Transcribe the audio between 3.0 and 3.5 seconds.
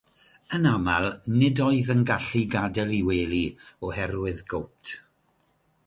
wely